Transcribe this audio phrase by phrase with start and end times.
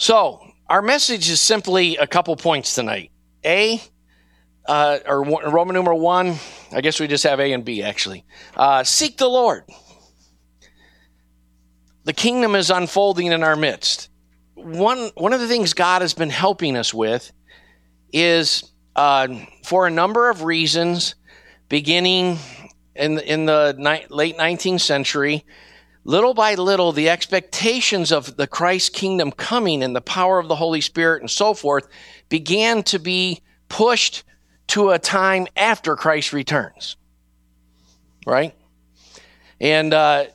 [0.00, 3.10] So, our message is simply a couple points tonight.
[3.44, 3.82] A,
[4.64, 6.36] uh, or Roman numeral one,
[6.70, 8.24] I guess we just have A and B actually.
[8.56, 9.64] Uh, seek the Lord.
[12.04, 14.08] The kingdom is unfolding in our midst.
[14.54, 17.32] One, one of the things God has been helping us with
[18.12, 19.26] is uh,
[19.64, 21.16] for a number of reasons,
[21.68, 22.38] beginning
[22.94, 25.44] in, in the ni- late 19th century,
[26.08, 30.56] little by little, the expectations of the Christ kingdom coming and the power of the
[30.56, 31.86] Holy Spirit and so forth
[32.30, 34.24] began to be pushed
[34.68, 36.96] to a time after Christ returns.
[38.26, 38.54] Right?
[39.60, 40.26] And uh,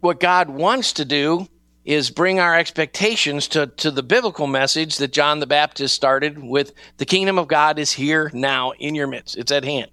[0.00, 1.48] what God wants to do
[1.86, 6.74] is bring our expectations to, to the biblical message that John the Baptist started with
[6.98, 9.38] the kingdom of God is here now in your midst.
[9.38, 9.90] It's at hand.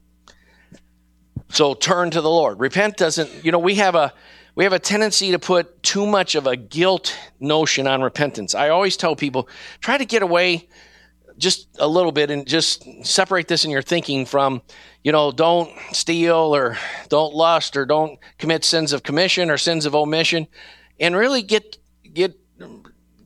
[1.50, 2.60] So turn to the Lord.
[2.60, 4.14] Repent doesn't, you know, we have a
[4.58, 8.56] we have a tendency to put too much of a guilt notion on repentance.
[8.56, 9.48] I always tell people
[9.82, 10.68] try to get away
[11.38, 14.64] just a little bit and just separate this in your thinking from,
[15.04, 16.76] you know, don't steal or
[17.08, 20.48] don't lust or don't commit sins of commission or sins of omission
[21.00, 21.78] and really get
[22.12, 22.36] get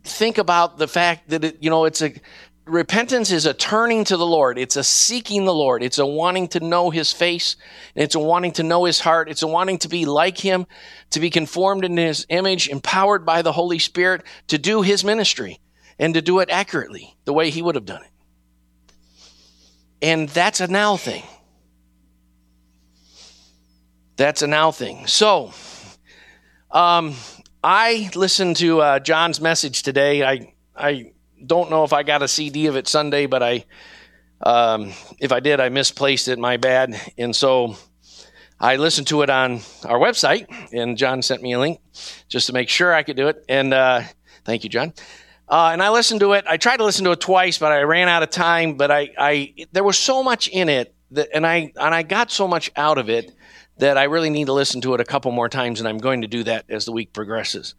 [0.04, 2.12] think about the fact that it, you know it's a
[2.72, 4.58] repentance is a turning to the Lord.
[4.58, 5.84] It's a seeking the Lord.
[5.84, 7.58] It's a wanting to know his face.
[7.96, 9.30] It's a wanting to know his heart.
[9.30, 10.66] It's a wanting to be like him,
[11.12, 15.60] to be conformed in his image, empowered by the Holy Spirit to do his ministry
[16.00, 18.10] and to do it accurately the way he would have done it.
[20.02, 21.24] And that's a now thing.
[24.16, 25.08] That's a now thing.
[25.08, 25.54] So,
[26.72, 27.16] um,
[27.64, 30.24] I listened to uh, John's message today.
[30.24, 31.12] I I
[31.46, 33.66] don't know if I got a CD of it Sunday, but I
[34.44, 36.40] um, if I did, I misplaced it.
[36.40, 37.00] My bad.
[37.18, 37.76] And so
[38.60, 41.80] I listened to it on our website, and John sent me a link
[42.28, 43.44] just to make sure I could do it.
[43.50, 44.02] And uh,
[44.46, 44.94] thank you, John.
[45.48, 46.46] Uh, and I listened to it.
[46.48, 48.76] I tried to listen to it twice, but I ran out of time.
[48.76, 52.32] But I, I there was so much in it that, and I and I got
[52.32, 53.32] so much out of it
[53.78, 56.22] that I really need to listen to it a couple more times, and I'm going
[56.22, 57.76] to do that as the week progresses.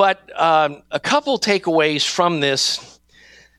[0.00, 3.00] But um, a couple takeaways from this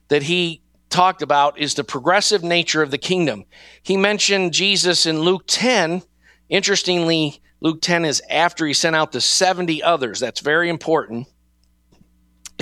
[0.08, 0.60] that he
[0.90, 3.44] talked about is the progressive nature of the kingdom.
[3.84, 6.02] He mentioned Jesus in Luke 10.
[6.48, 10.18] Interestingly, Luke 10 is after he sent out the 70 others.
[10.18, 11.28] That's very important.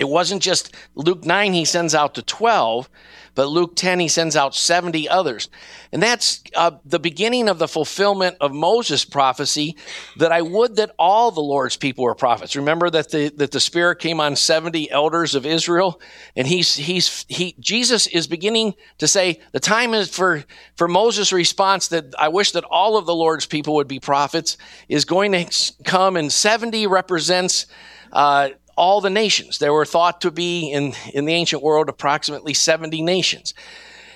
[0.00, 2.88] It wasn't just Luke 9, he sends out the 12.
[3.34, 5.48] But Luke 10, he sends out 70 others.
[5.92, 9.76] And that's uh, the beginning of the fulfillment of Moses' prophecy
[10.16, 12.56] that I would that all the Lord's people were prophets.
[12.56, 16.00] Remember that the, that the Spirit came on 70 elders of Israel?
[16.34, 20.42] And he's, he's, he, Jesus is beginning to say the time is for,
[20.76, 24.56] for Moses' response that I wish that all of the Lord's people would be prophets
[24.88, 27.66] is going to come and 70 represents,
[28.12, 29.58] uh, all the nations.
[29.58, 33.54] There were thought to be in, in the ancient world approximately 70 nations.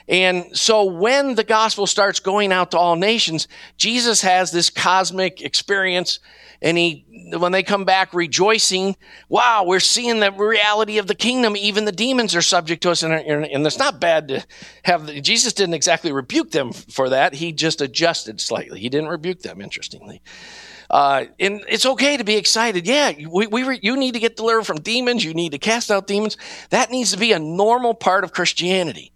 [0.06, 3.48] And so when the gospel starts going out to all nations,
[3.78, 6.18] Jesus has this cosmic experience
[6.64, 7.04] and he,
[7.36, 8.96] when they come back rejoicing,
[9.28, 11.58] wow, we're seeing the reality of the kingdom.
[11.58, 13.02] Even the demons are subject to us.
[13.02, 14.46] And, and it's not bad to
[14.84, 17.34] have, Jesus didn't exactly rebuke them for that.
[17.34, 18.80] He just adjusted slightly.
[18.80, 20.22] He didn't rebuke them, interestingly.
[20.94, 22.86] Uh, and it's okay to be excited.
[22.86, 25.24] Yeah, we, we re, you need to get delivered from demons.
[25.24, 26.36] You need to cast out demons.
[26.70, 29.10] That needs to be a normal part of Christianity.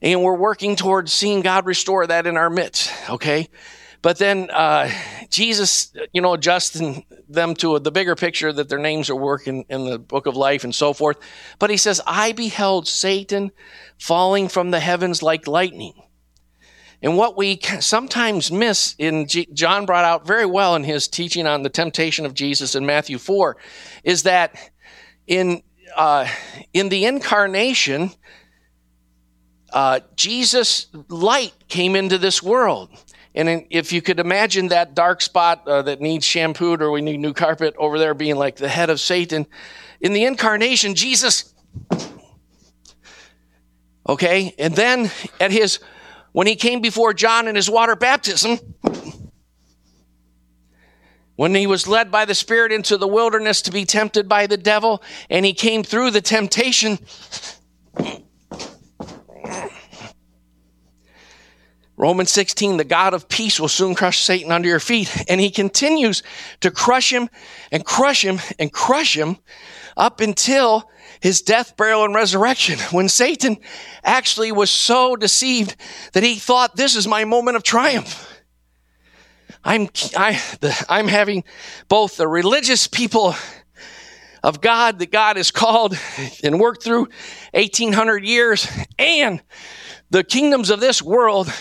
[0.00, 2.92] And we're working towards seeing God restore that in our midst.
[3.10, 3.48] Okay.
[4.02, 4.88] But then uh,
[5.30, 9.86] Jesus, you know, adjusting them to the bigger picture that their names are working in
[9.86, 11.18] the book of life and so forth.
[11.58, 13.50] But he says, I beheld Satan
[13.98, 15.94] falling from the heavens like lightning.
[17.02, 21.46] And what we sometimes miss in G- John brought out very well in his teaching
[21.46, 23.56] on the temptation of Jesus in Matthew 4
[24.04, 24.54] is that
[25.26, 25.62] in,
[25.96, 26.28] uh,
[26.74, 28.10] in the incarnation,
[29.72, 32.90] uh, Jesus' light came into this world.
[33.34, 37.18] And if you could imagine that dark spot uh, that needs shampooed or we need
[37.18, 39.46] new carpet over there being like the head of Satan,
[40.00, 41.54] in the incarnation, Jesus,
[44.08, 45.78] okay, and then at his
[46.32, 48.58] when he came before John in his water baptism,
[51.36, 54.58] when he was led by the Spirit into the wilderness to be tempted by the
[54.58, 56.98] devil, and he came through the temptation.
[61.96, 65.14] Romans 16, the God of peace will soon crush Satan under your feet.
[65.28, 66.22] And he continues
[66.60, 67.28] to crush him
[67.70, 69.36] and crush him and crush him
[70.00, 73.58] up until his death, burial, and resurrection when Satan
[74.02, 75.76] actually was so deceived
[76.14, 78.26] that he thought, this is my moment of triumph.
[79.62, 81.44] I'm, I, the, I'm having
[81.88, 83.34] both the religious people
[84.42, 85.98] of God that God has called
[86.42, 87.08] and worked through
[87.52, 88.66] 1800 years
[88.98, 89.42] and
[90.08, 91.52] the kingdoms of this world,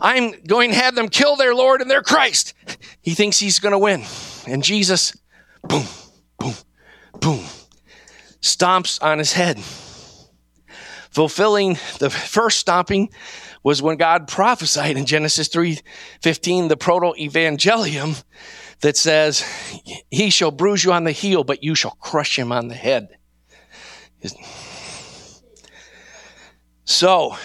[0.00, 2.52] I'm going to have them kill their Lord and their Christ.
[3.00, 4.02] He thinks he's going to win.
[4.48, 5.16] And Jesus,
[5.62, 5.84] boom,
[6.38, 6.54] boom,
[7.20, 7.44] boom,
[8.40, 9.58] stomps on his head.
[11.10, 13.10] Fulfilling the first stomping
[13.62, 18.22] was when God prophesied in Genesis 3:15 the proto-evangelium
[18.80, 19.44] that says
[20.10, 23.08] he shall bruise you on the heel but you shall crush him on the head.
[26.84, 27.36] So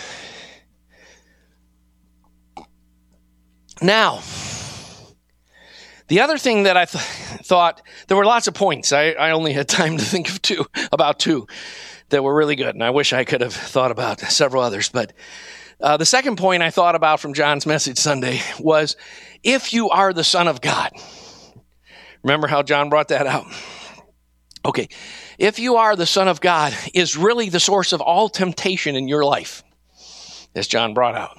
[3.82, 4.22] now
[6.08, 7.04] the other thing that I th-
[7.44, 8.92] thought, there were lots of points.
[8.92, 11.48] I, I only had time to think of two, about two
[12.10, 12.76] that were really good.
[12.76, 14.90] And I wish I could have thought about several others.
[14.90, 15.14] But
[15.82, 18.96] uh, the second point I thought about from John's message Sunday was
[19.44, 20.92] if you are the Son of God.
[22.24, 23.46] Remember how John brought that out?
[24.66, 24.90] Okay.
[25.38, 29.08] If you are the Son of God, is really the source of all temptation in
[29.08, 29.64] your life,
[30.56, 31.38] as John brought out.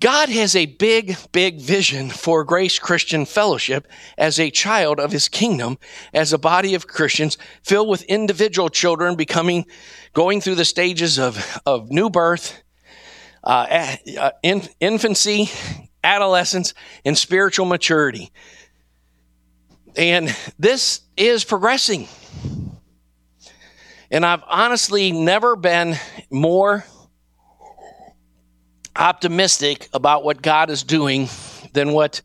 [0.00, 3.86] God has a big, big vision for Grace Christian Fellowship
[4.16, 5.78] as a child of his kingdom,
[6.14, 9.66] as a body of Christians filled with individual children becoming,
[10.14, 12.62] going through the stages of, of new birth,
[13.44, 15.50] uh, uh, in, infancy,
[16.02, 16.72] adolescence,
[17.04, 18.32] and spiritual maturity.
[19.96, 22.08] And this is progressing.
[24.10, 25.96] And I've honestly never been
[26.30, 26.86] more
[29.00, 31.28] optimistic about what God is doing
[31.72, 32.20] than what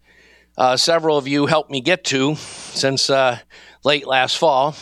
[0.58, 3.40] uh, several of you helped me get to since uh,
[3.86, 4.76] late last fall.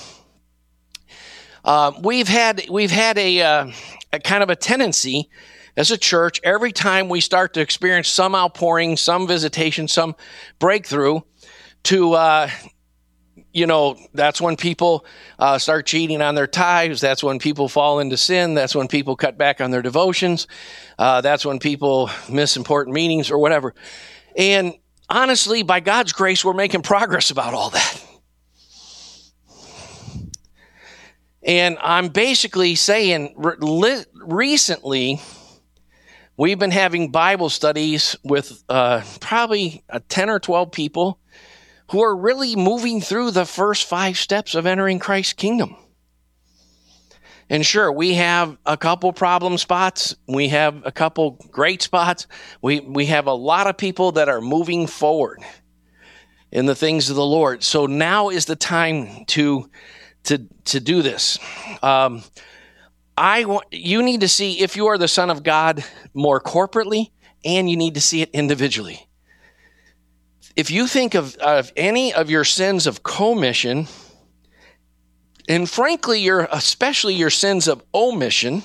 [1.63, 3.71] Uh, we've had we've had a, uh,
[4.11, 5.29] a kind of a tendency
[5.77, 10.15] as a church every time we start to experience some outpouring, some visitation, some
[10.57, 11.19] breakthrough,
[11.83, 12.49] to uh,
[13.53, 15.05] you know, that's when people
[15.37, 16.99] uh, start cheating on their tithes.
[16.99, 18.55] That's when people fall into sin.
[18.55, 20.47] That's when people cut back on their devotions.
[20.97, 23.75] Uh, that's when people miss important meetings or whatever.
[24.35, 24.73] And
[25.07, 28.03] honestly, by God's grace, we're making progress about all that.
[31.43, 35.21] And I'm basically saying re- recently,
[36.37, 41.19] we've been having Bible studies with uh, probably 10 or 12 people
[41.93, 45.75] who are really moving through the first five steps of entering Christ's kingdom.
[47.51, 50.15] And sure, we have a couple problem spots.
[50.27, 52.25] We have a couple great spots.
[52.63, 55.43] We, we have a lot of people that are moving forward
[56.51, 57.61] in the things of the Lord.
[57.61, 59.69] So now is the time to,
[60.23, 61.37] to, to do this.
[61.83, 62.23] Um,
[63.15, 65.85] I want, you need to see if you are the son of God
[66.15, 67.11] more corporately
[67.45, 69.07] and you need to see it individually
[70.55, 73.87] if you think of, of any of your sins of commission,
[75.47, 78.63] and frankly, your especially your sins of omission,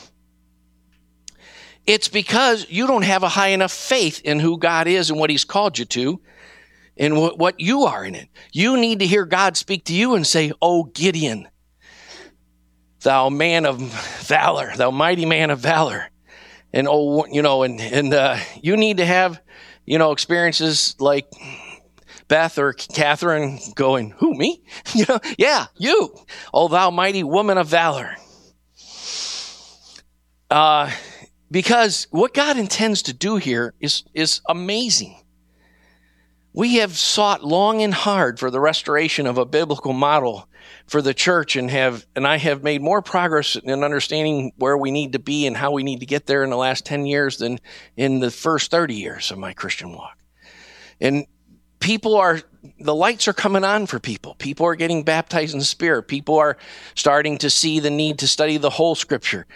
[1.86, 5.30] it's because you don't have a high enough faith in who God is and what
[5.30, 6.20] He's called you to,
[6.96, 8.28] and what, what you are in it.
[8.52, 11.48] You need to hear God speak to you and say, "Oh Gideon,
[13.00, 13.78] thou man of
[14.20, 16.10] valor, thou mighty man of valor,"
[16.72, 19.40] and oh, you know, and and uh, you need to have,
[19.86, 21.26] you know, experiences like
[22.28, 24.62] Beth or Catherine going, Who, me?
[24.94, 26.14] you know, yeah, you,
[26.52, 28.16] oh thou mighty woman of valor.
[30.50, 30.90] Uh,
[31.50, 35.16] because what God intends to do here is, is amazing.
[36.52, 40.48] We have sought long and hard for the restoration of a biblical model
[40.86, 44.90] for the church and have and I have made more progress in understanding where we
[44.90, 47.38] need to be and how we need to get there in the last 10 years
[47.38, 47.58] than
[47.96, 50.18] in the first 30 years of my Christian walk.
[51.00, 51.26] And
[51.80, 52.40] people are
[52.80, 54.34] the lights are coming on for people.
[54.34, 56.04] People are getting baptized in the Spirit.
[56.04, 56.56] People are
[56.94, 59.46] starting to see the need to study the whole Scripture.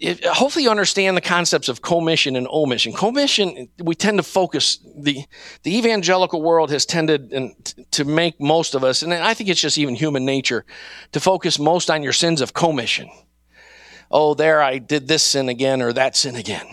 [0.00, 2.92] It, hopefully, you understand the concepts of commission and omission.
[2.92, 5.24] Commission, we tend to focus the
[5.62, 7.30] the evangelical world has tended
[7.92, 10.64] to make most of us, and I think it's just even human nature,
[11.12, 13.08] to focus most on your sins of commission.
[14.10, 16.66] Oh, there I did this sin again or that sin again.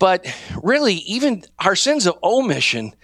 [0.00, 0.26] But
[0.62, 2.94] really, even our sins of omission,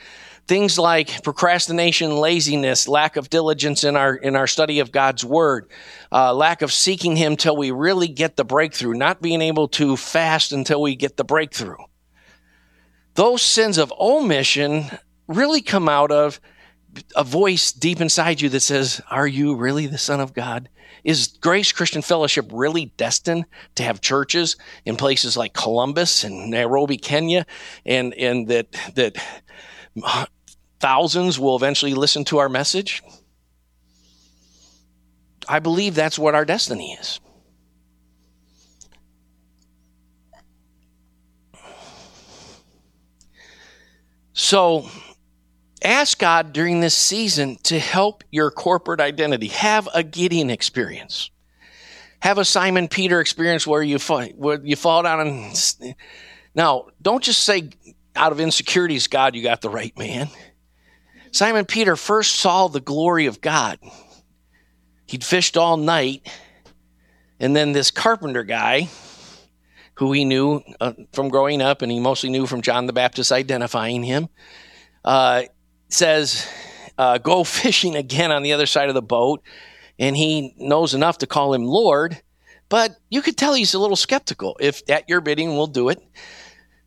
[0.48, 5.70] things like procrastination, laziness, lack of diligence in our in our study of God's word,
[6.10, 9.96] uh, lack of seeking Him till we really get the breakthrough, not being able to
[9.96, 11.76] fast until we get the breakthrough.
[13.14, 14.86] Those sins of omission
[15.28, 16.40] really come out of
[17.14, 20.70] a voice deep inside you that says, "Are you really the Son of God?"
[21.04, 26.96] Is Grace Christian Fellowship really destined to have churches in places like Columbus and Nairobi,
[26.96, 27.46] Kenya,
[27.84, 29.16] and, and that, that
[30.80, 33.02] thousands will eventually listen to our message?
[35.48, 37.20] I believe that's what our destiny is.
[44.32, 44.88] So
[45.86, 49.48] ask God during this season to help your corporate identity.
[49.48, 51.30] Have a Gideon experience.
[52.20, 55.94] Have a Simon Peter experience where you fall, where you fall down and
[56.54, 57.70] now don't just say
[58.16, 60.28] out of insecurities, God, you got the right man.
[61.30, 63.78] Simon Peter first saw the glory of God.
[65.06, 66.26] He'd fished all night,
[67.38, 68.88] and then this carpenter guy
[69.94, 73.32] who he knew uh, from growing up, and he mostly knew from John the Baptist
[73.32, 74.28] identifying him,
[75.04, 75.42] uh,
[75.88, 76.46] says,
[76.98, 79.42] uh, Go fishing again on the other side of the boat.
[79.98, 82.20] And he knows enough to call him Lord,
[82.68, 84.56] but you could tell he's a little skeptical.
[84.60, 86.02] If at your bidding, we'll do it.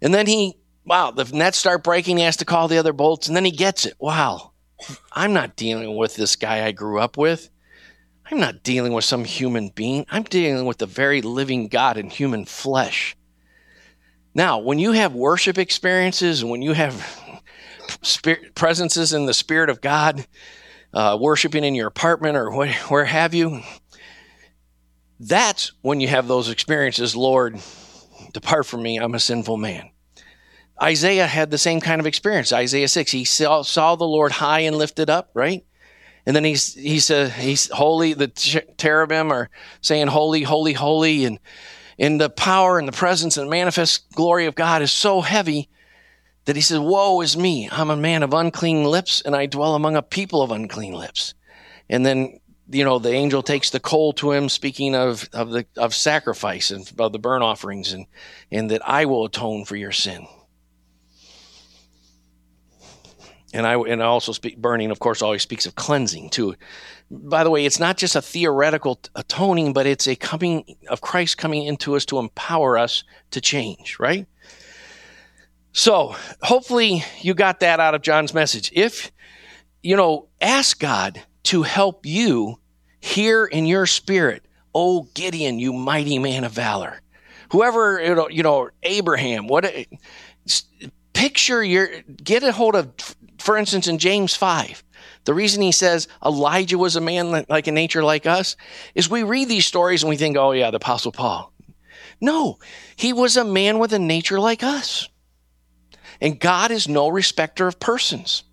[0.01, 2.17] And then he, wow, the nets start breaking.
[2.17, 3.95] He has to call the other boats, and then he gets it.
[3.99, 4.51] Wow,
[5.11, 7.49] I'm not dealing with this guy I grew up with.
[8.31, 10.05] I'm not dealing with some human being.
[10.11, 13.15] I'm dealing with the very living God in human flesh.
[14.35, 17.18] Now, when you have worship experiences and when you have
[18.01, 20.25] spirit, presences in the Spirit of God,
[20.93, 23.61] uh, worshiping in your apartment or where, where have you,
[25.19, 27.15] that's when you have those experiences.
[27.15, 27.59] Lord,
[28.33, 29.91] depart from me, I'm a sinful man.
[30.81, 32.53] Isaiah had the same kind of experience.
[32.53, 35.65] Isaiah 6, he saw, saw the Lord high and lifted up, right?
[36.25, 38.13] And then he's he said he's holy.
[38.13, 38.27] The
[38.77, 39.49] cherubim are
[39.81, 41.39] saying holy, holy, holy, and
[41.97, 45.69] and the power and the presence and manifest glory of God is so heavy
[46.49, 47.69] that he says, "Woe is me!
[47.71, 51.35] I'm a man of unclean lips, and I dwell among a people of unclean lips."
[51.87, 52.39] And then
[52.71, 56.71] you know the angel takes the coal to him, speaking of of the of sacrifice
[56.71, 58.07] and of the burnt offerings, and
[58.51, 60.25] and that I will atone for your sin.
[63.53, 66.55] And I and I also speak burning, of course, always speaks of cleansing too.
[67.11, 71.37] By the way, it's not just a theoretical atoning, but it's a coming of Christ
[71.37, 74.25] coming into us to empower us to change, right?
[75.71, 78.71] So hopefully you got that out of John's message.
[78.73, 79.11] If
[79.81, 82.59] you know, ask God to help you
[82.99, 84.43] hear in your spirit,
[84.75, 87.01] oh Gideon, you mighty man of valor.
[87.51, 89.73] Whoever you know, Abraham, what
[91.13, 91.89] picture your
[92.23, 94.83] get a hold of for instance, in James 5,
[95.25, 98.55] the reason he says Elijah was a man like a nature like us
[98.95, 101.51] is we read these stories and we think, oh, yeah, the Apostle Paul.
[102.21, 102.59] No,
[102.95, 105.07] he was a man with a nature like us.
[106.21, 108.43] And God is no respecter of persons.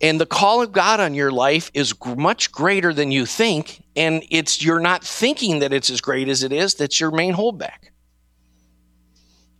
[0.00, 3.84] And the call of God on your life is much greater than you think.
[3.94, 6.74] And it's you're not thinking that it's as great as it is.
[6.74, 7.90] That's your main holdback.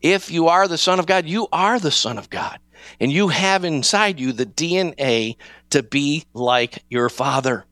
[0.00, 2.58] If you are the Son of God, you are the Son of God.
[2.98, 5.36] And you have inside you the DNA
[5.70, 7.66] to be like your father.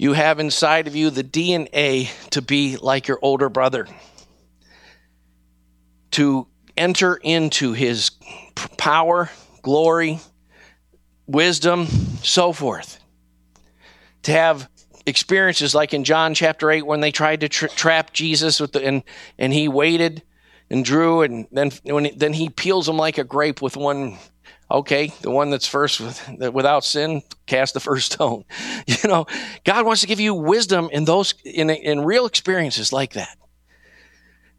[0.00, 3.88] You have inside of you the DNA to be like your older brother,
[6.12, 8.12] to enter into his
[8.76, 9.28] power,
[9.62, 10.20] glory,
[11.26, 11.86] wisdom,
[12.22, 13.00] so forth.
[14.22, 14.68] To have
[15.04, 18.84] experiences like in John chapter 8 when they tried to tra- trap Jesus with the,
[18.84, 19.02] and,
[19.36, 20.22] and he waited
[20.70, 24.16] and drew, and then when he, then he peels them like a grape with one.
[24.70, 28.44] Okay, the one that's first with, without sin, cast the first stone.
[28.86, 29.26] You know,
[29.64, 33.36] God wants to give you wisdom in those in in real experiences like that.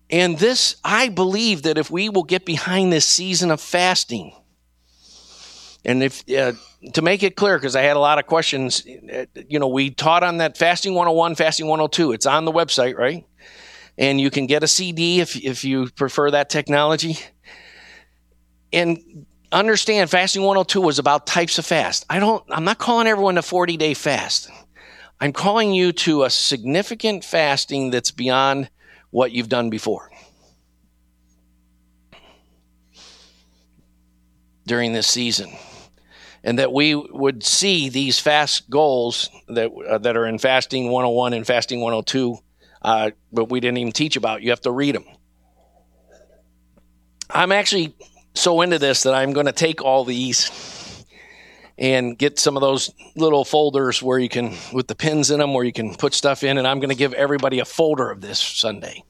[0.10, 4.34] And this, I believe that if we will get behind this season of fasting,
[5.86, 6.54] and if uh,
[6.94, 9.92] to make it clear, because I had a lot of questions, uh, you know, we
[9.92, 12.14] taught on that fasting 101, fasting 102.
[12.14, 13.26] It's on the website, right?
[14.00, 17.20] and you can get a CD if, if you prefer that technology.
[18.72, 22.06] And understand fasting 102 was about types of fast.
[22.10, 24.50] I don't I'm not calling everyone a 40-day fast.
[25.20, 28.70] I'm calling you to a significant fasting that's beyond
[29.12, 30.10] what you've done before.
[34.66, 35.52] During this season
[36.44, 41.34] and that we would see these fast goals that uh, that are in fasting 101
[41.34, 42.38] and fasting 102
[42.82, 44.42] uh, but we didn't even teach about.
[44.42, 45.06] You have to read them.
[47.30, 47.94] I'm actually
[48.34, 51.06] so into this that I'm going to take all these
[51.78, 55.54] and get some of those little folders where you can, with the pins in them,
[55.54, 56.58] where you can put stuff in.
[56.58, 59.04] And I'm going to give everybody a folder of this Sunday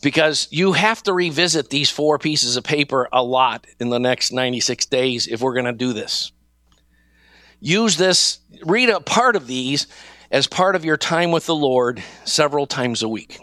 [0.00, 4.32] because you have to revisit these four pieces of paper a lot in the next
[4.32, 6.32] 96 days if we're going to do this.
[7.60, 9.86] Use this, read a part of these
[10.30, 13.38] as part of your time with the Lord several times a week.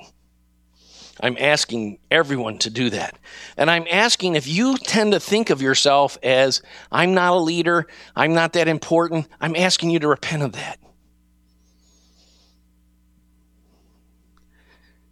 [1.19, 3.17] I'm asking everyone to do that.
[3.57, 7.87] And I'm asking if you tend to think of yourself as, I'm not a leader,
[8.15, 10.79] I'm not that important, I'm asking you to repent of that.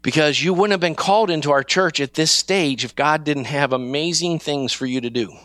[0.01, 3.45] Because you wouldn't have been called into our church at this stage if God didn't
[3.45, 5.35] have amazing things for you to do.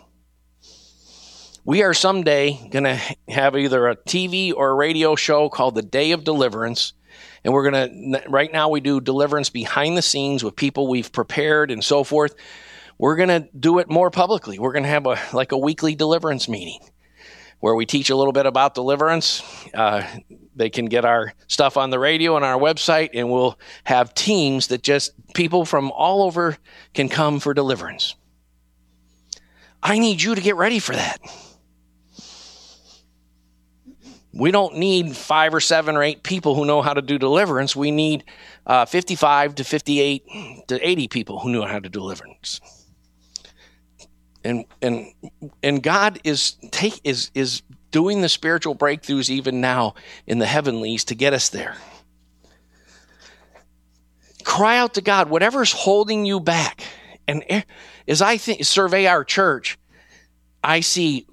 [1.65, 5.83] We are someday going to have either a TV or a radio show called The
[5.83, 6.93] Day of Deliverance
[7.45, 11.13] and we're going to, right now, we do deliverance behind the scenes with people we've
[11.13, 12.35] prepared and so forth.
[12.99, 14.59] We're going to do it more publicly.
[14.59, 16.81] We're going to have a, like a weekly deliverance meeting
[17.61, 19.43] where we teach a little bit about deliverance.
[19.73, 20.07] Uh,
[20.57, 24.69] they can get our stuff on the radio and our website, and we'll have teams
[24.69, 26.57] that just people from all over
[26.95, 28.15] can come for deliverance.
[29.83, 31.21] I need you to get ready for that.
[34.33, 37.75] We don't need five or seven or eight people who know how to do deliverance.
[37.75, 38.25] We need
[38.67, 42.61] uh, 55 to 58 to 80 people who know how to do deliverance.
[44.43, 45.13] And and
[45.63, 49.95] and God is take is is doing the spiritual breakthroughs even now
[50.27, 51.77] in the heavenlies to get us there.
[54.45, 56.83] Cry out to God, whatever's holding you back.
[57.29, 57.45] And
[58.09, 59.79] as I think survey our church,
[60.63, 61.27] I see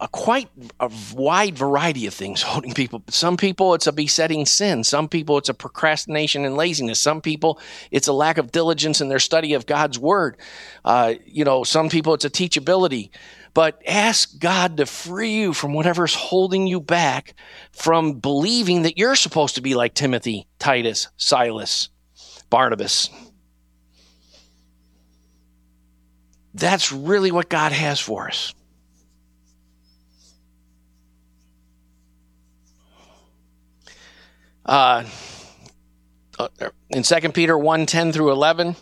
[0.00, 0.48] a quite
[0.80, 3.02] a wide variety of things holding people.
[3.08, 4.84] Some people it's a besetting sin.
[4.84, 7.00] Some people it's a procrastination and laziness.
[7.00, 10.36] Some people it's a lack of diligence in their study of God's word.
[10.84, 13.10] Uh, you know, some people it's a teachability.
[13.54, 17.34] But ask God to free you from whatever's holding you back
[17.72, 21.88] from believing that you're supposed to be like Timothy, Titus, Silas,
[22.50, 23.10] Barnabas.
[26.54, 28.54] That's really what God has for us.
[34.68, 35.04] Uh,
[36.90, 38.76] in 2 Peter 1 10 through 11,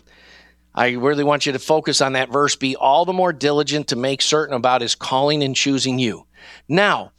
[0.75, 2.55] I really want you to focus on that verse.
[2.55, 6.27] Be all the more diligent to make certain about his calling and choosing you.
[6.67, 7.13] Now,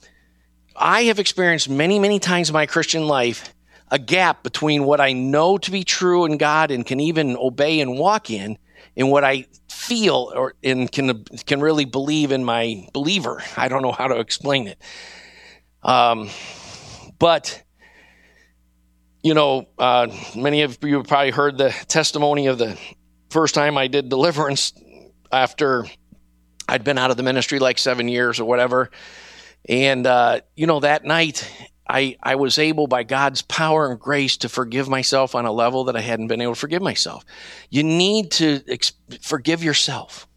[0.76, 3.52] I have experienced many, many times in my Christian life
[3.90, 7.81] a gap between what I know to be true in God and can even obey
[7.81, 8.59] and walk in,
[8.96, 13.42] and what I feel or and can can really believe in my believer.
[13.57, 14.78] I don't know how to explain it.
[15.83, 16.28] Um,
[17.18, 17.62] but
[19.22, 22.78] you know, uh, many of you have probably heard the testimony of the
[23.31, 24.72] first time I did deliverance
[25.33, 25.87] after
[26.68, 28.90] I'd been out of the ministry like seven years or whatever.
[29.68, 31.50] And, uh, you know, that night
[31.88, 35.85] I, I was able by God's power and grace to forgive myself on a level
[35.85, 37.24] that I hadn't been able to forgive myself.
[37.70, 40.28] You need to ex- forgive yourself.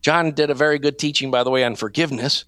[0.00, 2.44] John did a very good teaching, by the way, on forgiveness,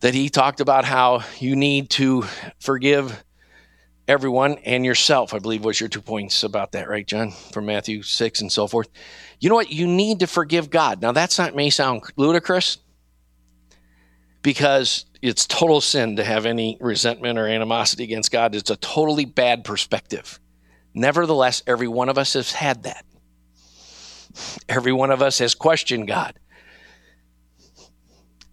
[0.00, 2.24] that he talked about how you need to
[2.60, 3.24] forgive
[4.08, 7.32] everyone and yourself, I believe was your two points about that, right, John?
[7.52, 8.88] From Matthew 6 and so forth.
[9.40, 9.70] You know what?
[9.70, 11.02] You need to forgive God.
[11.02, 12.78] Now, that's not may sound ludicrous
[14.42, 18.54] because it's total sin to have any resentment or animosity against God.
[18.54, 20.38] It's a totally bad perspective.
[20.94, 23.04] Nevertheless, every one of us has had that.
[24.68, 26.38] Every one of us has questioned God.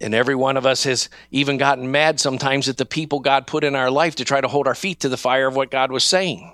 [0.00, 3.64] And every one of us has even gotten mad sometimes at the people God put
[3.64, 5.92] in our life to try to hold our feet to the fire of what God
[5.92, 6.52] was saying.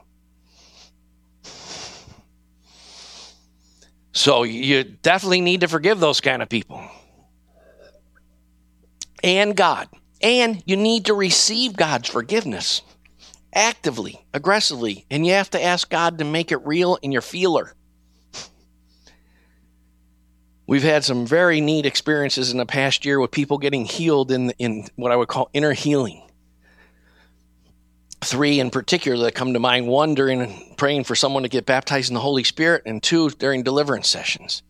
[4.13, 6.83] So you definitely need to forgive those kind of people.
[9.23, 9.89] And God.
[10.23, 12.83] And you need to receive God's forgiveness
[13.55, 15.07] actively, aggressively.
[15.11, 17.75] And you have to ask God to make it real in your feeler.
[20.71, 24.51] We've had some very neat experiences in the past year with people getting healed in,
[24.53, 26.23] in what I would call inner healing.
[28.21, 32.11] Three in particular that come to mind one during praying for someone to get baptized
[32.11, 34.63] in the Holy Spirit, and two during deliverance sessions.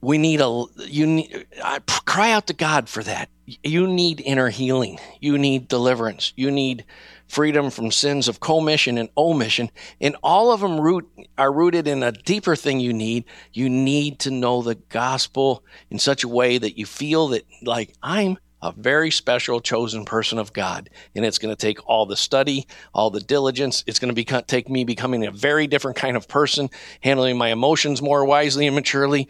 [0.00, 3.28] We need a, you need, I cry out to God for that.
[3.44, 5.00] You need inner healing.
[5.20, 6.32] You need deliverance.
[6.34, 6.86] You need
[7.30, 9.70] freedom from sins of commission and omission.
[10.00, 13.24] And all of them root, are rooted in a deeper thing you need.
[13.52, 17.94] You need to know the gospel in such a way that you feel that, like,
[18.02, 20.90] I'm a very special chosen person of God.
[21.14, 23.82] And it's going to take all the study, all the diligence.
[23.86, 26.68] It's going to be, take me becoming a very different kind of person,
[27.00, 29.28] handling my emotions more wisely and maturely,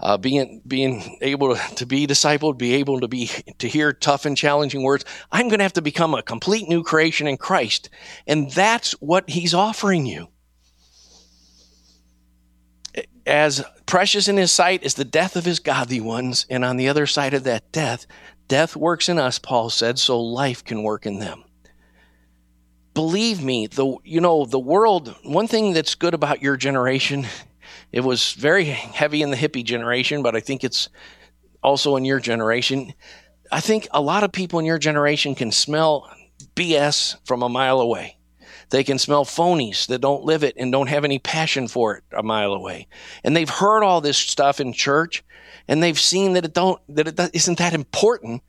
[0.00, 4.36] uh, being, being able to, be discipled, be able to be, to hear tough and
[4.36, 5.04] challenging words.
[5.32, 7.90] I'm going to have to become a complete new creation in Christ.
[8.26, 10.28] And that's what he's offering you.
[13.26, 16.88] As precious in his sight is the death of his godly ones, and on the
[16.88, 18.06] other side of that death,
[18.48, 21.44] Death works in us, Paul said, so life can work in them.
[22.94, 25.14] believe me, the you know the world.
[25.22, 27.26] One thing that's good about your generation,
[27.92, 30.88] it was very heavy in the hippie generation, but I think it's
[31.62, 32.94] also in your generation.
[33.52, 36.10] I think a lot of people in your generation can smell
[36.54, 38.16] BS from a mile away.
[38.70, 42.04] They can smell phonies that don't live it and don't have any passion for it
[42.12, 42.88] a mile away.
[43.22, 45.24] And they've heard all this stuff in church
[45.68, 48.42] and they've seen that it don't that it isn't that important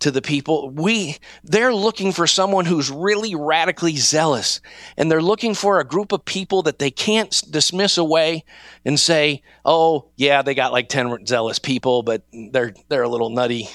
[0.00, 0.70] to the people.
[0.70, 4.60] We, they're looking for someone who's really radically zealous
[4.96, 8.44] and they're looking for a group of people that they can't dismiss away
[8.84, 13.30] and say, Oh, yeah, they got like 10 zealous people, but they're, they're a little
[13.30, 13.68] nutty.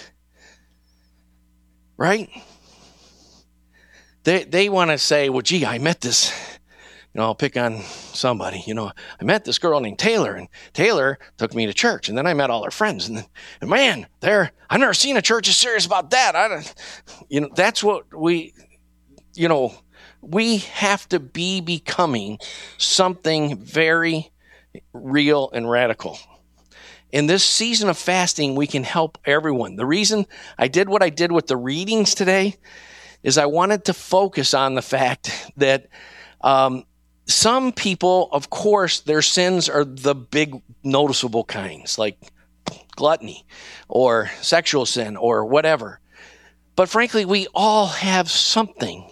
[1.97, 2.29] Right?
[4.23, 6.31] They, they want to say, well, gee, I met this
[7.13, 8.63] you know, I'll pick on somebody.
[8.65, 12.17] You know, I met this girl named Taylor, and Taylor took me to church, and
[12.17, 13.25] then I met all her friends, and then,
[13.61, 16.35] and man, there, I've never seen a church as serious about that.
[16.35, 16.75] I don't,
[17.29, 18.53] you know, that's what we,
[19.35, 19.75] you know,
[20.21, 22.39] we have to be becoming
[22.79, 24.31] something very
[24.91, 26.17] real and radical.
[27.11, 29.75] In this season of fasting, we can help everyone.
[29.75, 30.25] The reason
[30.57, 32.55] I did what I did with the readings today
[33.23, 35.87] is I wanted to focus on the fact that
[36.41, 36.85] um,
[37.25, 42.17] some people, of course, their sins are the big noticeable kinds, like
[42.95, 43.45] gluttony
[43.87, 45.99] or sexual sin or whatever.
[46.75, 49.09] But frankly, we all have something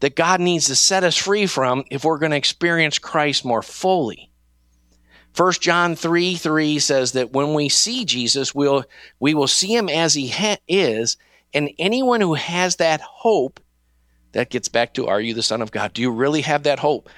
[0.00, 3.62] that God needs to set us free from if we're going to experience Christ more
[3.62, 4.30] fully.
[5.36, 8.84] 1 John 3 3 says that when we see Jesus, we'll,
[9.18, 11.16] we will see him as he ha- is,
[11.54, 13.60] and anyone who has that hope,
[14.32, 15.92] that gets back to, are you the Son of God?
[15.92, 17.08] Do you really have that hope?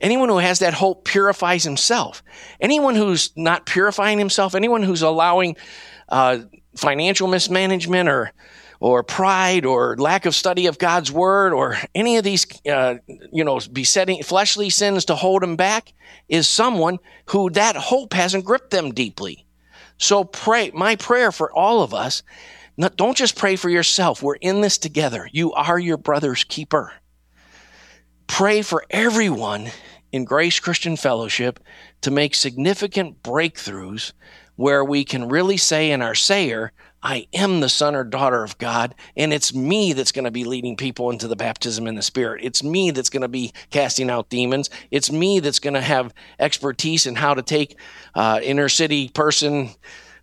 [0.00, 2.22] Anyone who has that hope purifies himself.
[2.60, 5.56] Anyone who's not purifying himself, anyone who's allowing
[6.08, 6.38] uh,
[6.76, 8.32] financial mismanagement or
[8.80, 12.96] or pride or lack of study of God's word or any of these, uh,
[13.32, 15.92] you know, besetting fleshly sins to hold him back
[16.28, 19.46] is someone who that hope hasn't gripped them deeply.
[19.98, 22.24] So pray, my prayer for all of us,
[22.76, 24.22] not, don't just pray for yourself.
[24.22, 25.28] We're in this together.
[25.30, 26.92] You are your brother's keeper.
[28.26, 29.70] Pray for everyone
[30.10, 31.60] in Grace Christian Fellowship
[32.02, 34.12] to make significant breakthroughs
[34.56, 38.58] where we can really say in our sayer, I am the son or daughter of
[38.58, 42.02] God, and it's me that's going to be leading people into the baptism in the
[42.02, 42.44] Spirit.
[42.44, 44.70] It's me that's going to be casting out demons.
[44.90, 47.76] It's me that's going to have expertise in how to take
[48.14, 49.70] uh, inner city person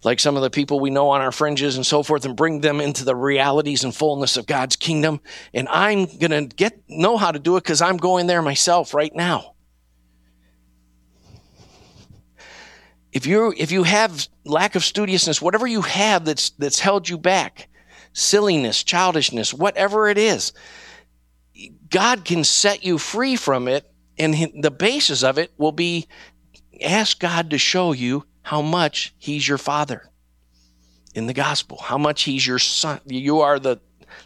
[0.04, 2.62] like some of the people we know on our fringes and so forth and bring
[2.62, 5.20] them into the realities and fullness of God's kingdom.
[5.54, 8.94] And I'm going to get know how to do it because I'm going there myself
[8.94, 9.56] right now.
[13.12, 17.18] if you if you have lack of studiousness, whatever you have that's that's held you
[17.18, 17.68] back,
[18.14, 20.54] silliness, childishness, whatever it is,
[21.90, 26.08] God can set you free from it, and the basis of it will be
[26.82, 30.10] ask God to show you how much He's your Father
[31.14, 33.00] in the gospel, how much He's your Son.
[33.06, 33.80] You are the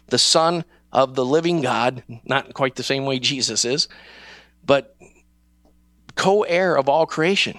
[0.06, 3.86] the Son of the living God, not quite the same way Jesus is,
[4.64, 4.96] but
[6.14, 7.58] co-heir of all creation.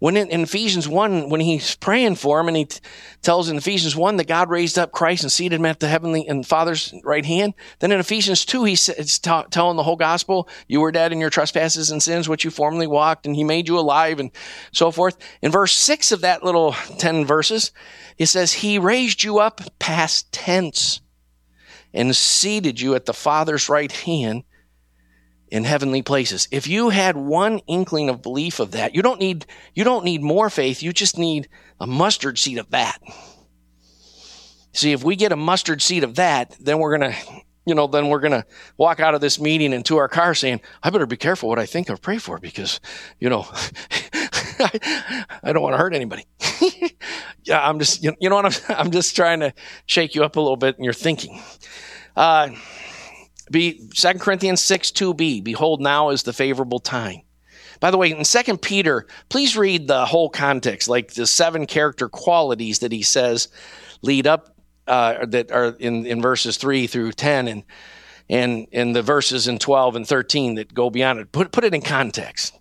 [0.00, 2.80] When in, in, Ephesians 1, when he's praying for him and he t-
[3.20, 6.26] tells in Ephesians 1 that God raised up Christ and seated him at the heavenly
[6.26, 10.80] and Father's right hand, then in Ephesians 2, he's t- telling the whole gospel, you
[10.80, 13.78] were dead in your trespasses and sins, which you formerly walked, and he made you
[13.78, 14.30] alive and
[14.72, 15.18] so forth.
[15.42, 17.70] In verse 6 of that little 10 verses,
[18.16, 21.02] it says, he raised you up past tense
[21.92, 24.44] and seated you at the Father's right hand
[25.50, 26.48] in heavenly places.
[26.50, 30.22] If you had one inkling of belief of that, you don't need you don't need
[30.22, 31.48] more faith, you just need
[31.80, 33.00] a mustard seed of that.
[34.72, 37.18] See, if we get a mustard seed of that, then we're going to
[37.66, 38.44] you know, then we're going to
[38.78, 41.66] walk out of this meeting into our car saying, I better be careful what I
[41.66, 42.80] think or pray for because,
[43.20, 43.46] you know,
[44.58, 46.26] I don't want to hurt anybody.
[47.44, 48.70] yeah, I'm just, you know what?
[48.70, 49.52] I'm, I'm just trying to
[49.86, 51.40] shake you up a little bit in your thinking.
[52.16, 52.48] Uh,
[53.50, 55.42] be 2 Corinthians 6 2b.
[55.44, 57.22] Behold, now is the favorable time.
[57.80, 62.08] By the way, in 2 Peter, please read the whole context, like the seven character
[62.08, 63.48] qualities that he says
[64.02, 64.54] lead up,
[64.86, 67.64] uh, that are in, in verses 3 through 10, and,
[68.28, 71.32] and, and the verses in 12 and 13 that go beyond it.
[71.32, 72.58] Put, put it in context.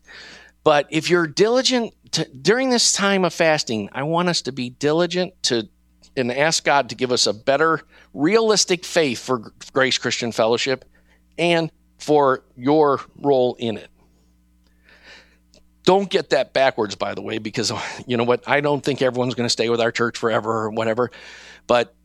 [0.63, 4.69] But if you're diligent to, during this time of fasting, I want us to be
[4.69, 5.67] diligent to
[6.15, 7.81] and ask God to give us a better,
[8.13, 10.85] realistic faith for Grace Christian Fellowship
[11.37, 13.89] and for your role in it.
[15.83, 17.71] Don't get that backwards, by the way, because
[18.05, 18.47] you know what?
[18.47, 21.09] I don't think everyone's going to stay with our church forever or whatever.
[21.65, 21.95] But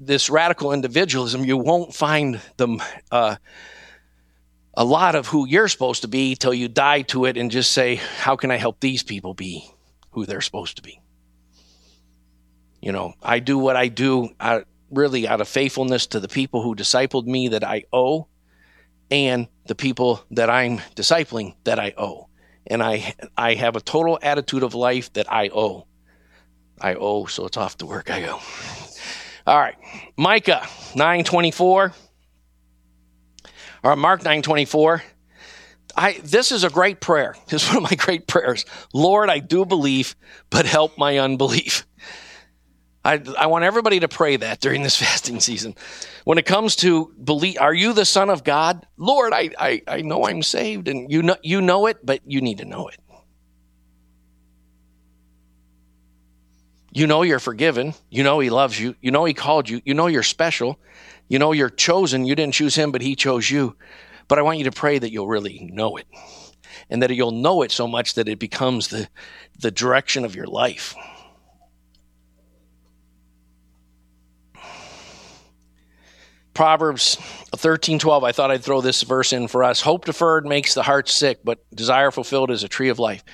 [0.00, 2.82] this radical individualism, you won't find them.
[3.10, 3.36] Uh,
[4.74, 7.72] a lot of who you're supposed to be till you die to it and just
[7.72, 9.70] say, how can I help these people be
[10.12, 11.00] who they're supposed to be?
[12.82, 16.62] You know, I do what I do out, really out of faithfulness to the people
[16.62, 18.26] who discipled me that I owe
[19.10, 22.28] and the people that I'm discipling that I owe.
[22.66, 25.86] And I I have a total attitude of life that I owe.
[26.80, 28.40] I owe, so it's off to work I go.
[29.46, 29.76] All right.
[30.16, 30.66] Micah
[30.96, 31.92] 924
[33.84, 35.02] or Mark 9:24.
[35.96, 37.36] I this is a great prayer.
[37.46, 38.64] This is one of my great prayers.
[38.92, 40.16] Lord, I do believe,
[40.50, 41.86] but help my unbelief.
[43.04, 45.74] I, I want everybody to pray that during this fasting season.
[46.24, 48.86] When it comes to believe, are you the Son of God?
[48.96, 52.40] Lord, I, I, I know I'm saved, and you know, you know it, but you
[52.40, 52.98] need to know it.
[56.94, 57.94] You know you're forgiven.
[58.10, 58.94] You know He loves you.
[59.00, 59.80] You know He called you.
[59.84, 60.78] You know you're special.
[61.26, 62.26] You know you're chosen.
[62.26, 63.76] You didn't choose Him, but He chose you.
[64.28, 66.06] But I want you to pray that you'll really know it
[66.90, 69.08] and that you'll know it so much that it becomes the,
[69.58, 70.94] the direction of your life.
[76.54, 77.16] Proverbs
[77.56, 78.24] 13, 12.
[78.24, 79.80] I thought I'd throw this verse in for us.
[79.80, 83.24] Hope deferred makes the heart sick, but desire fulfilled is a tree of life.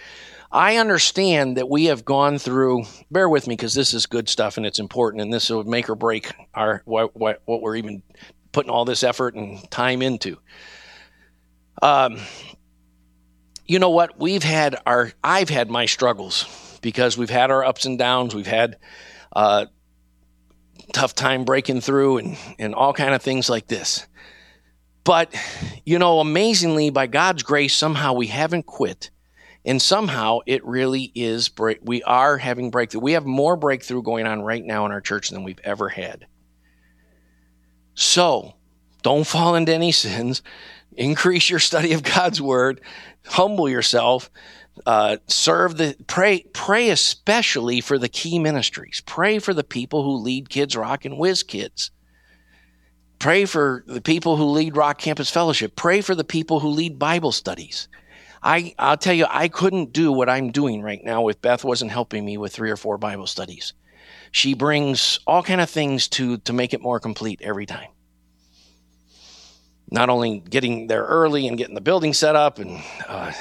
[0.51, 4.57] I understand that we have gone through, bear with me because this is good stuff
[4.57, 8.03] and it's important and this will make or break our what, what, what we're even
[8.53, 10.39] putting all this effort and time into.
[11.83, 12.19] Um,
[13.67, 14.19] you know what?
[14.19, 16.47] We've had our, I've had my struggles
[16.81, 18.35] because we've had our ups and downs.
[18.35, 18.79] We've had
[19.35, 19.67] uh,
[20.93, 24.07] tough time breaking through and, and all kind of things like this.
[25.05, 25.35] But,
[25.87, 29.11] you know, amazingly, by God's grace, somehow we haven't quit.
[29.65, 33.01] And somehow it really is break we are having breakthrough.
[33.01, 36.27] We have more breakthrough going on right now in our church than we've ever had.
[37.95, 38.55] So
[39.03, 40.43] don't fall into any sins.
[40.97, 42.81] Increase your study of god's word.
[43.27, 44.31] Humble yourself
[44.87, 50.17] uh, serve the pray pray especially for the key ministries pray for the people who
[50.17, 51.91] lead kids rock and whiz kids
[53.19, 56.99] pray for the people who lead rock campus fellowship pray for the people who lead
[56.99, 57.89] bible studies
[58.43, 61.91] I, I'll tell you, I couldn't do what I'm doing right now if Beth wasn't
[61.91, 63.73] helping me with three or four Bible studies.
[64.31, 67.89] She brings all kind of things to to make it more complete every time.
[69.91, 73.33] Not only getting there early and getting the building set up and uh,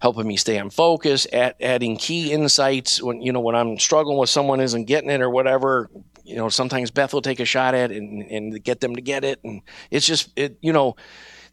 [0.00, 4.18] helping me stay on focus, at, adding key insights when you know when I'm struggling
[4.18, 5.90] with someone isn't getting it or whatever.
[6.24, 9.00] You know, sometimes Beth will take a shot at it and, and get them to
[9.00, 10.58] get it, and it's just it.
[10.60, 10.96] You know,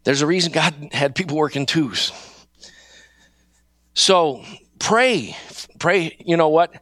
[0.04, 2.12] there's a reason God had people working twos
[3.98, 4.44] so
[4.78, 5.36] pray,
[5.80, 6.16] pray.
[6.24, 6.72] You know what?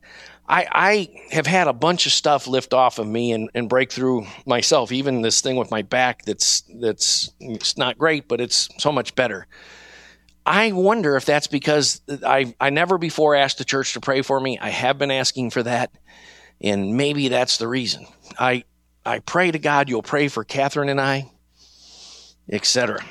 [0.49, 3.91] I, I have had a bunch of stuff lift off of me and, and break
[3.91, 4.93] through myself.
[4.93, 9.15] Even this thing with my back that's that's it's not great, but it's so much
[9.15, 9.47] better.
[10.47, 14.39] I wonder if that's because I I never before asked the church to pray for
[14.39, 14.59] me.
[14.61, 15.91] I have been asking for that,
[16.61, 18.07] and maybe that's the reason.
[18.39, 18.63] I
[19.05, 21.31] I pray to God you'll pray for Catherine and I,
[22.51, 23.05] etc.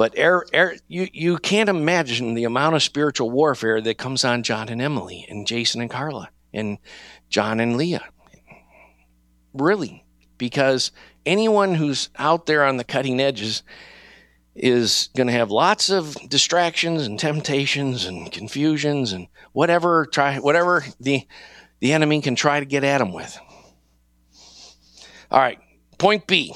[0.00, 4.42] But er, er, you, you can't imagine the amount of spiritual warfare that comes on
[4.42, 6.78] John and Emily and Jason and Carla and
[7.28, 8.08] John and Leah.
[9.52, 10.06] Really,
[10.38, 10.90] because
[11.26, 13.62] anyone who's out there on the cutting edges
[14.54, 20.84] is going to have lots of distractions and temptations and confusions and whatever try whatever
[20.98, 21.26] the
[21.80, 23.38] the enemy can try to get at him with.
[25.30, 25.58] All right,
[25.98, 26.52] point B.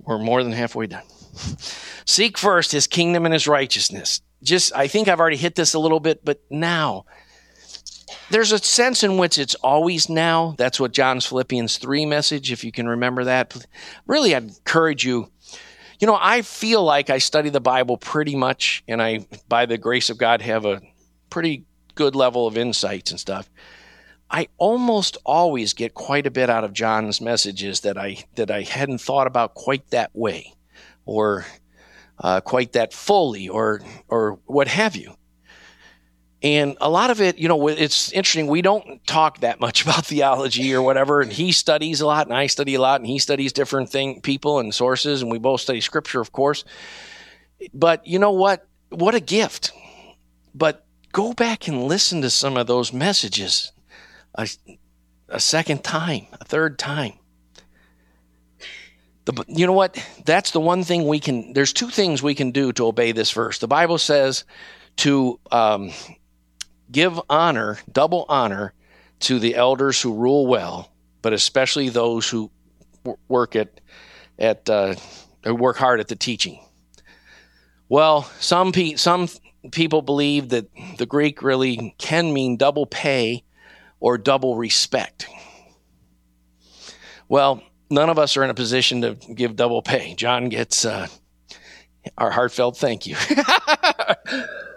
[0.00, 1.04] We're more than halfway done.
[2.06, 4.22] Seek first his kingdom and his righteousness.
[4.42, 7.04] Just, I think I've already hit this a little bit, but now.
[8.30, 10.54] There's a sense in which it's always now.
[10.58, 13.66] That's what John's Philippians 3 message, if you can remember that.
[14.06, 15.30] Really, I'd encourage you.
[15.98, 19.78] You know, I feel like I study the Bible pretty much, and I, by the
[19.78, 20.80] grace of God, have a
[21.28, 21.64] pretty
[21.96, 23.50] good level of insights and stuff.
[24.30, 28.62] I almost always get quite a bit out of John's messages that I that I
[28.62, 30.54] hadn't thought about quite that way,
[31.06, 31.46] or
[32.18, 35.17] uh, quite that fully or or what have you.
[36.42, 38.46] And a lot of it, you know, it's interesting.
[38.46, 41.20] We don't talk that much about theology or whatever.
[41.20, 44.20] And he studies a lot, and I study a lot, and he studies different thing,
[44.20, 46.64] people and sources, and we both study scripture, of course.
[47.74, 48.66] But you know what?
[48.90, 49.72] What a gift!
[50.54, 53.72] But go back and listen to some of those messages
[54.34, 54.48] a,
[55.28, 57.14] a second time, a third time.
[59.24, 60.02] The, you know what?
[60.24, 63.30] That's the one thing we can, there's two things we can do to obey this
[63.30, 63.58] verse.
[63.58, 64.44] The Bible says
[64.98, 65.90] to um,
[66.90, 68.72] give honor, double honor,
[69.20, 72.50] to the elders who rule well, but especially those who
[73.28, 73.80] work at,
[74.38, 74.94] at uh,
[75.44, 76.60] who work hard at the teaching.
[77.88, 79.28] Well, some pe- some
[79.72, 83.44] people believe that the Greek really can mean double pay
[84.00, 85.26] or double respect.
[87.28, 90.14] Well, none of us are in a position to give double pay.
[90.14, 91.08] John gets uh,
[92.16, 93.16] our heartfelt thank you.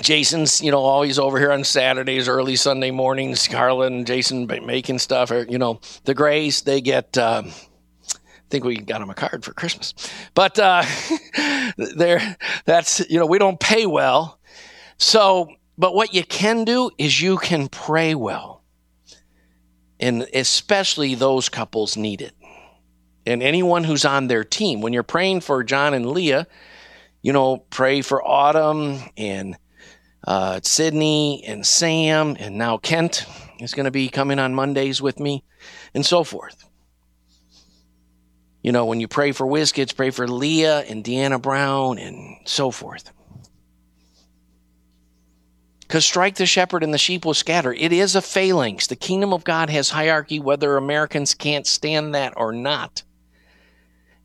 [0.00, 3.48] Jason's, you know, always over here on Saturdays, early Sunday mornings.
[3.48, 5.30] Carla and Jason making stuff.
[5.30, 7.16] Or, you know, the Grays, they get.
[7.18, 7.52] Um,
[8.48, 9.92] I think we got them a card for Christmas,
[10.34, 10.82] but uh,
[11.76, 12.36] there.
[12.64, 14.40] That's you know we don't pay well,
[14.96, 18.62] so but what you can do is you can pray well,
[20.00, 22.34] and especially those couples need it,
[23.26, 24.80] and anyone who's on their team.
[24.80, 26.46] When you're praying for John and Leah,
[27.20, 29.58] you know, pray for Autumn and
[30.28, 33.24] uh, Sydney and Sam, and now Kent
[33.60, 35.42] is going to be coming on Mondays with me,
[35.94, 36.68] and so forth.
[38.62, 42.70] You know, when you pray for WizKids, pray for Leah and Deanna Brown and so
[42.70, 43.10] forth.
[45.80, 47.72] Because strike the shepherd and the sheep will scatter.
[47.72, 48.88] It is a phalanx.
[48.88, 53.02] The kingdom of God has hierarchy, whether Americans can't stand that or not.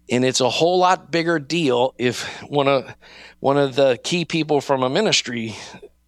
[0.10, 2.94] And it's a whole lot bigger deal if one of
[3.40, 5.56] one of the key people from a ministry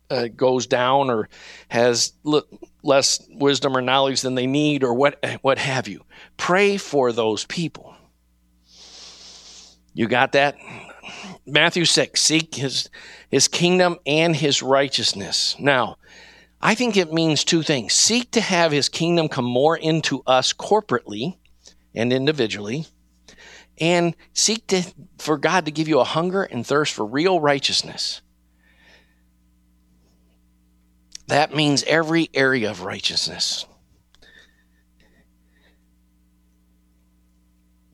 [0.09, 1.29] uh, goes down or
[1.69, 2.47] has l-
[2.83, 6.03] less wisdom or knowledge than they need or what what have you.
[6.37, 7.95] Pray for those people.
[9.95, 10.57] You got that?
[11.45, 12.89] Matthew 6, seek his,
[13.29, 15.55] his kingdom and his righteousness.
[15.57, 15.97] Now,
[16.61, 17.93] I think it means two things.
[17.93, 21.37] Seek to have his kingdom come more into us corporately
[21.93, 22.87] and individually,
[23.79, 24.83] and seek to,
[25.17, 28.21] for God to give you a hunger and thirst for real righteousness.
[31.27, 33.65] That means every area of righteousness.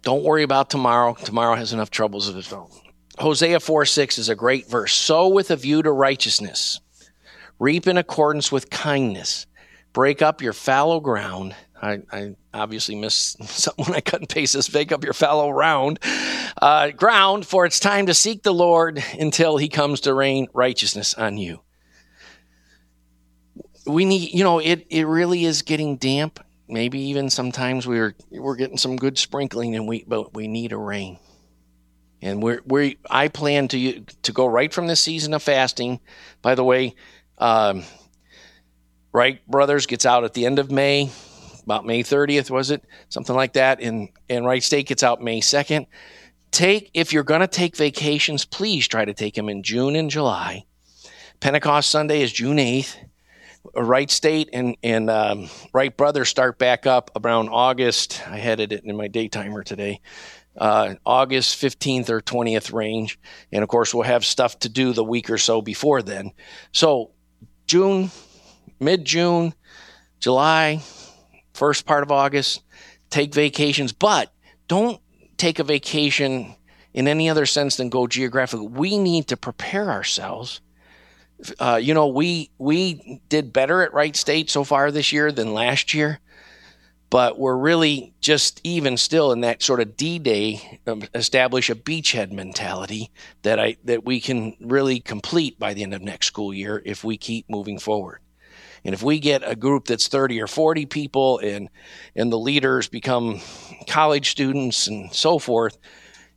[0.01, 1.13] Don't worry about tomorrow.
[1.13, 2.69] Tomorrow has enough troubles of its own.
[3.19, 4.93] Hosea 4 6 is a great verse.
[4.93, 6.79] Sow with a view to righteousness,
[7.59, 9.45] reap in accordance with kindness,
[9.93, 11.55] break up your fallow ground.
[11.81, 14.69] I, I obviously missed something when I cut and paste this.
[14.69, 15.99] Break up your fallow round
[16.61, 21.13] uh, ground, for it's time to seek the Lord until He comes to rain righteousness
[21.13, 21.61] on you.
[23.85, 26.43] We need, you know, it it really is getting damp.
[26.67, 30.77] Maybe even sometimes we're we're getting some good sprinkling and we but we need a
[30.77, 31.19] rain.
[32.21, 35.99] And we're we I plan to to go right from this season of fasting.
[36.41, 36.95] By the way
[37.39, 37.83] um,
[39.11, 41.09] Wright Brothers gets out at the end of May
[41.63, 42.83] about May 30th was it?
[43.09, 43.81] Something like that.
[43.81, 45.87] And and Wright State gets out May 2nd
[46.51, 50.09] take if you're going to take vacations please try to take them in June and
[50.09, 50.65] July.
[51.39, 52.97] Pentecost Sunday is June 8th
[53.75, 58.21] Wright State and and um, Wright Brothers start back up around August.
[58.27, 60.01] I had it in my day timer today.
[60.57, 63.17] Uh, August 15th or 20th range.
[63.53, 66.31] And of course, we'll have stuff to do the week or so before then.
[66.73, 67.11] So,
[67.67, 68.11] June,
[68.79, 69.53] mid June,
[70.19, 70.81] July,
[71.53, 72.63] first part of August,
[73.09, 74.33] take vacations, but
[74.67, 74.99] don't
[75.37, 76.55] take a vacation
[76.93, 78.67] in any other sense than go geographically.
[78.67, 80.59] We need to prepare ourselves
[81.59, 85.53] uh, you know, we we did better at Wright State so far this year than
[85.53, 86.19] last year,
[87.09, 92.31] but we're really just even still in that sort of D-Day um, establish a beachhead
[92.31, 96.81] mentality that I that we can really complete by the end of next school year
[96.85, 98.19] if we keep moving forward.
[98.83, 101.69] And if we get a group that's 30 or 40 people and
[102.15, 103.41] and the leaders become
[103.87, 105.77] college students and so forth,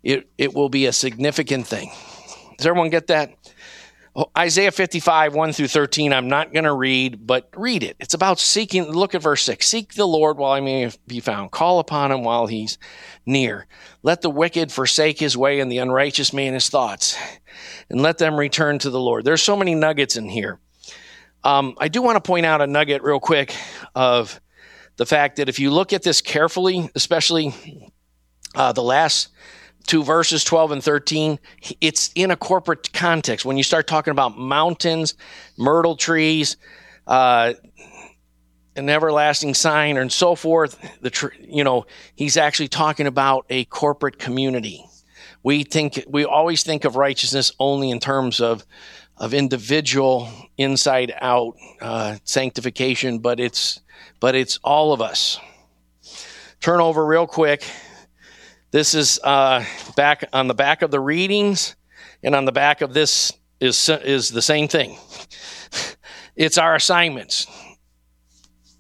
[0.03, 1.91] it it will be a significant thing.
[2.57, 3.35] Does everyone get that?
[4.39, 7.97] Isaiah 55, 1 through 13, I'm not going to read, but read it.
[7.99, 8.93] It's about seeking.
[8.93, 9.67] Look at verse 6.
[9.67, 11.51] Seek the Lord while he may be found.
[11.51, 12.79] Call upon him while he's
[13.27, 13.67] near.
[14.05, 17.17] Let the wicked forsake his way and the unrighteous man his thoughts,
[17.91, 19.25] and let them return to the Lord.
[19.25, 20.61] There's so many nuggets in here.
[21.43, 23.55] Um, I do want to point out a nugget real quick
[23.97, 24.41] of
[24.97, 27.53] the fact that if you look at this carefully, especially
[28.55, 29.29] uh, the last
[29.87, 31.39] to verses 12 and 13,
[31.81, 33.45] it's in a corporate context.
[33.45, 35.15] When you start talking about mountains,
[35.57, 36.57] myrtle trees,
[37.07, 37.55] uh,
[38.77, 43.65] an everlasting sign, and so forth, the tr- you know, he's actually talking about a
[43.67, 44.85] corporate community.
[45.43, 48.65] We think we always think of righteousness only in terms of
[49.17, 50.29] of individual
[50.59, 53.81] inside out uh, sanctification, but it's
[54.19, 55.39] but it's all of us.
[56.61, 57.65] Turn over real quick
[58.75, 59.65] this is uh,
[59.95, 61.77] back on the back of the readings,
[62.25, 64.99] and on the back of this is, is the same thing.
[66.35, 67.47] it's our assignments.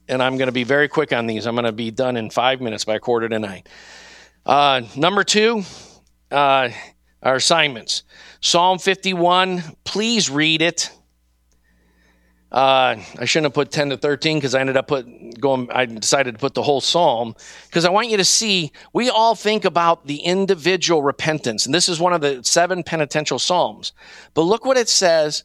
[0.09, 1.47] And I'm going to be very quick on these.
[1.47, 3.63] I'm going to be done in five minutes by quarter to nine.
[4.45, 5.63] Uh, number two,
[6.33, 6.71] uh,
[7.23, 8.03] our assignments.
[8.41, 10.91] Psalm 51, please read it.
[12.55, 15.09] Uh, I shouldn't have put 10 to 13 because I ended up put,
[15.41, 17.35] going, I decided to put the whole psalm
[17.67, 21.67] because I want you to see, we all think about the individual repentance.
[21.67, 23.93] And this is one of the seven penitential psalms.
[24.35, 25.43] But look what it says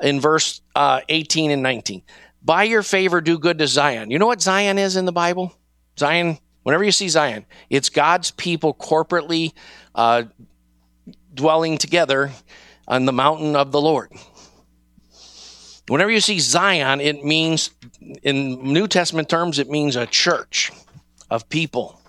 [0.00, 2.00] in verse uh, 18 and 19.
[2.44, 4.12] By your favor, do good to Zion.
[4.12, 5.52] You know what Zion is in the Bible?
[5.98, 9.52] Zion, whenever you see Zion, it's God's people corporately
[9.96, 10.24] uh,
[11.34, 12.30] dwelling together
[12.86, 14.12] on the mountain of the Lord.
[15.92, 17.68] Whenever you see Zion, it means,
[18.22, 20.72] in New Testament terms, it means a church
[21.28, 22.00] of people.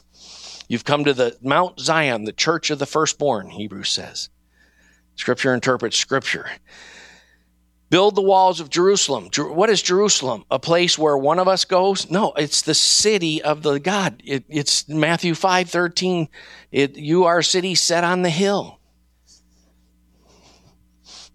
[0.70, 4.30] You've come to the Mount Zion, the church of the firstborn, Hebrews says.
[5.18, 6.50] Scripture interprets Scripture.
[7.90, 9.28] Build the walls of Jerusalem.
[9.38, 10.46] What is Jerusalem?
[10.50, 12.10] A place where one of us goes?
[12.10, 14.24] No, it's the city of the God.
[14.24, 16.30] It, it's Matthew 5 13.
[16.72, 18.80] It, you are a city set on the hill.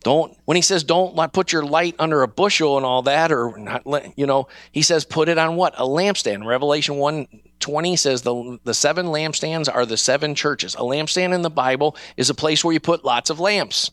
[0.04, 3.58] Don't when he says don't put your light under a bushel and all that, or
[3.58, 3.82] not,
[4.16, 6.46] you know, he says put it on what a lampstand.
[6.46, 7.26] Revelation one
[7.58, 10.74] twenty says the the seven lampstands are the seven churches.
[10.76, 13.90] A lampstand in the Bible is a place where you put lots of lamps.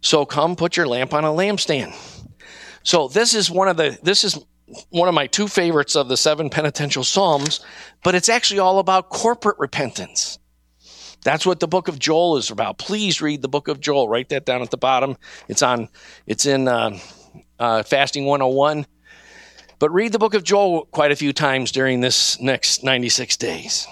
[0.00, 1.94] So come put your lamp on a lampstand.
[2.82, 4.38] So this is one of the this is
[4.88, 7.60] one of my two favorites of the seven penitential psalms,
[8.02, 10.38] but it's actually all about corporate repentance.
[11.26, 12.78] That's what the book of Joel is about.
[12.78, 14.08] Please read the book of Joel.
[14.08, 15.16] Write that down at the bottom.
[15.48, 15.88] It's on.
[16.28, 16.96] It's in uh,
[17.58, 18.86] uh, Fasting 101.
[19.80, 23.88] But read the book of Joel quite a few times during this next 96 days.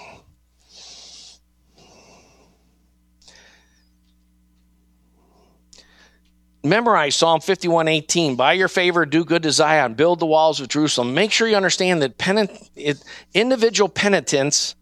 [6.63, 8.37] memorize Psalm 51:18.
[8.37, 11.13] By your favor, do good to Zion, build the walls of Jerusalem.
[11.13, 14.75] Make sure you understand that penit- it, individual penitence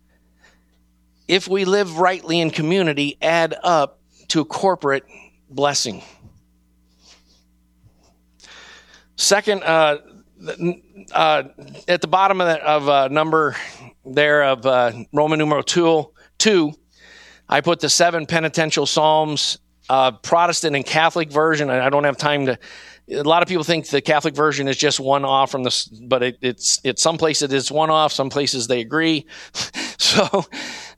[1.27, 3.99] if we live rightly in community, add up
[4.29, 5.05] to a corporate
[5.49, 6.01] blessing.
[9.15, 9.97] Second, uh,
[11.13, 11.43] uh,
[11.87, 13.55] at the bottom of, the, of uh, number
[14.05, 16.73] there of uh, Roman numeral two, two,
[17.47, 19.59] I put the seven penitential psalms,
[19.89, 21.69] uh, Protestant and Catholic version.
[21.69, 22.57] I don't have time to.
[23.11, 26.23] A lot of people think the Catholic version is just one off from this, but
[26.23, 29.25] it, it's it's some places it's one off, some places they agree.
[29.97, 30.45] so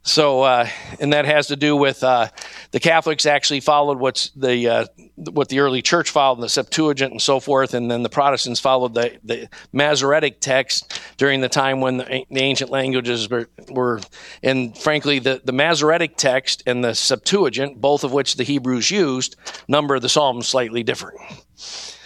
[0.06, 0.68] so, uh,
[1.00, 2.28] and that has to do with uh,
[2.70, 4.86] the Catholics actually followed what's the uh,
[5.16, 8.94] what the early church followed, the Septuagint and so forth, and then the Protestants followed
[8.94, 14.00] the, the Masoretic text during the time when the, the ancient languages were, were,
[14.44, 19.34] and frankly, the, the Masoretic text and the Septuagint, both of which the Hebrews used,
[19.66, 21.18] number of the Psalms slightly different.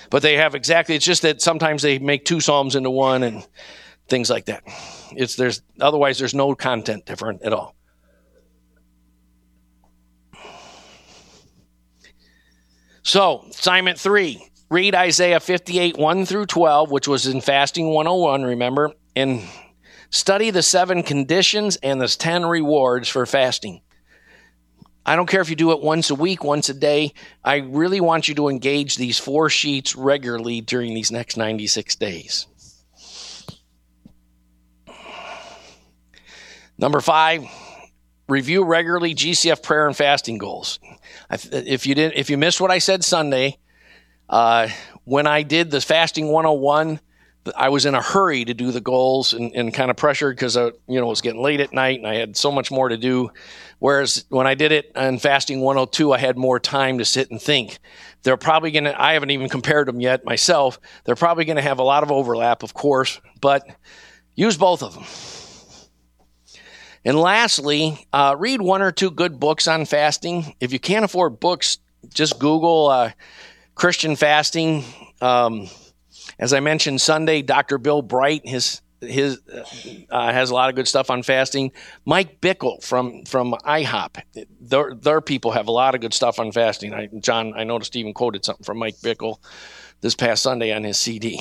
[0.09, 3.46] But they have exactly, it's just that sometimes they make two Psalms into one and
[4.09, 4.62] things like that.
[5.12, 7.74] It's there's otherwise there's no content different at all.
[13.11, 14.40] So, assignment three
[14.70, 19.42] read Isaiah 58, 1 through 12, which was in Fasting 101, remember, and
[20.11, 23.80] study the seven conditions and the 10 rewards for fasting.
[25.04, 27.12] I don't care if you do it once a week, once a day.
[27.42, 32.46] I really want you to engage these four sheets regularly during these next 96 days.
[36.78, 37.42] Number five,
[38.28, 40.78] review regularly GCF prayer and fasting goals.
[41.31, 43.59] If you didn't, if you missed what I said Sunday,
[44.28, 44.68] uh,
[45.05, 47.01] when I did the fasting 101,
[47.57, 50.57] I was in a hurry to do the goals and, and kind of pressured because
[50.57, 52.89] I, you know, it was getting late at night and I had so much more
[52.89, 53.31] to do.
[53.78, 57.41] Whereas when I did it on fasting 102, I had more time to sit and
[57.41, 57.78] think.
[58.22, 60.78] They're probably going to, I haven't even compared them yet myself.
[61.05, 63.66] They're probably going to have a lot of overlap, of course, but
[64.35, 65.05] use both of them.
[67.05, 70.55] And lastly, uh, read one or two good books on fasting.
[70.61, 71.78] If you can't afford books,
[72.12, 73.12] just Google uh,
[73.74, 74.84] Christian fasting.
[75.20, 75.68] Um,
[76.38, 77.78] as I mentioned Sunday, Dr.
[77.78, 79.40] Bill Bright his his
[80.11, 81.72] uh, has a lot of good stuff on fasting.
[82.05, 84.22] Mike Bickle from from IHOP,
[84.61, 86.92] their, their people have a lot of good stuff on fasting.
[86.92, 89.38] I, John, I noticed even quoted something from Mike Bickle
[90.03, 91.40] this past Sunday on his CD.